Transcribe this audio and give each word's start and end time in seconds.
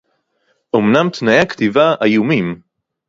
אָמְנָם 0.75 1.09
תְּנָאֵי 1.09 1.39
הַכְּתִיבָה 1.39 1.95
אֲיֻמִּים. 2.03 2.47